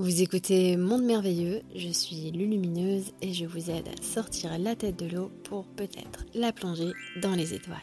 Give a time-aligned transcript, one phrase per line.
[0.00, 4.96] Vous écoutez Monde Merveilleux, je suis Lulumineuse et je vous aide à sortir la tête
[4.96, 7.76] de l'eau pour peut-être la plonger dans les étoiles.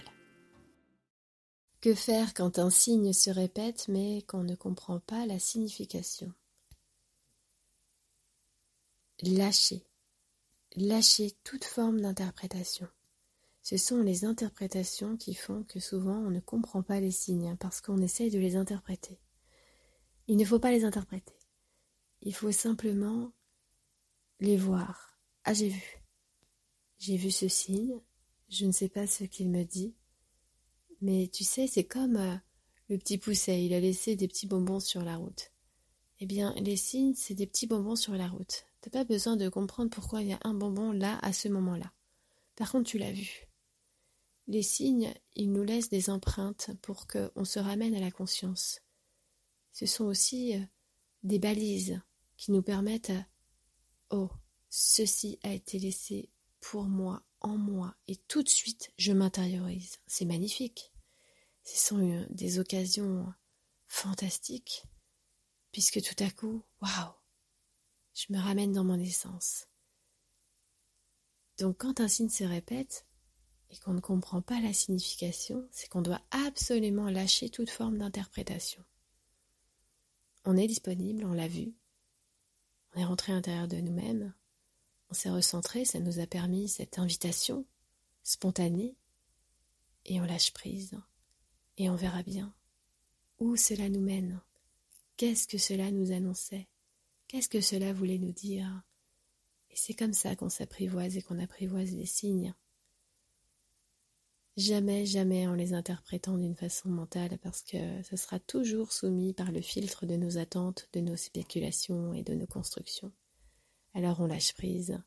[1.80, 6.34] Que faire quand un signe se répète mais qu'on ne comprend pas la signification?
[9.22, 9.84] Lâcher.
[10.76, 12.88] Lâcher toute forme d'interprétation.
[13.62, 17.80] Ce sont les interprétations qui font que souvent on ne comprend pas les signes parce
[17.80, 19.20] qu'on essaye de les interpréter.
[20.26, 21.37] Il ne faut pas les interpréter.
[22.28, 23.32] Il faut simplement
[24.42, 25.18] les voir.
[25.46, 26.04] Ah, j'ai vu.
[26.98, 28.02] J'ai vu ce signe.
[28.50, 29.96] Je ne sais pas ce qu'il me dit.
[31.00, 32.36] Mais tu sais, c'est comme euh,
[32.90, 33.64] le petit pousset.
[33.64, 35.54] Il a laissé des petits bonbons sur la route.
[36.20, 38.66] Eh bien, les signes, c'est des petits bonbons sur la route.
[38.82, 41.94] T'as pas besoin de comprendre pourquoi il y a un bonbon là à ce moment-là.
[42.58, 43.48] Par contre, tu l'as vu.
[44.48, 48.82] Les signes, ils nous laissent des empreintes pour qu'on se ramène à la conscience.
[49.72, 50.62] Ce sont aussi euh,
[51.24, 52.02] des balises
[52.38, 53.12] qui nous permettent
[54.10, 54.30] Oh,
[54.70, 56.30] ceci a été laissé
[56.62, 59.98] pour moi, en moi, et tout de suite je m'intériorise.
[60.08, 60.94] C'est magnifique.
[61.64, 63.34] Ce sont des occasions
[63.88, 64.86] fantastiques,
[65.72, 67.14] puisque tout à coup, waouh,
[68.14, 69.68] je me ramène dans mon essence.
[71.58, 73.06] Donc quand un signe se répète
[73.70, 78.84] et qu'on ne comprend pas la signification, c'est qu'on doit absolument lâcher toute forme d'interprétation.
[80.46, 81.74] On est disponible, on l'a vu,
[82.98, 84.34] on est rentré à l'intérieur de nous-mêmes,
[85.12, 87.64] on s'est recentré, ça nous a permis cette invitation
[88.24, 88.96] spontanée,
[90.06, 91.00] et on lâche prise,
[91.78, 92.52] et on verra bien
[93.40, 94.42] où cela nous mène,
[95.16, 96.68] qu'est-ce que cela nous annonçait,
[97.28, 98.82] qu'est-ce que cela voulait nous dire?
[99.70, 102.56] Et c'est comme ça qu'on s'apprivoise et qu'on apprivoise les signes.
[104.58, 109.52] Jamais, jamais en les interprétant d'une façon mentale, parce que ce sera toujours soumis par
[109.52, 113.12] le filtre de nos attentes, de nos spéculations et de nos constructions.
[113.94, 114.98] Alors on lâche prise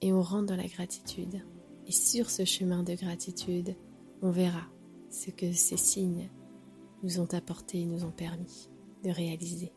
[0.00, 1.44] et on rentre dans la gratitude.
[1.86, 3.76] Et sur ce chemin de gratitude,
[4.22, 4.66] on verra
[5.10, 6.30] ce que ces signes
[7.02, 8.70] nous ont apporté et nous ont permis
[9.04, 9.72] de réaliser.